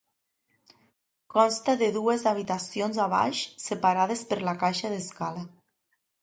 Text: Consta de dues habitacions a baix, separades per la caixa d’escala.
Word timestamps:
Consta 1.33 1.75
de 1.81 1.89
dues 1.97 2.25
habitacions 2.31 2.97
a 3.05 3.07
baix, 3.13 3.43
separades 3.67 4.25
per 4.33 4.41
la 4.49 4.57
caixa 4.65 4.93
d’escala. 4.97 5.47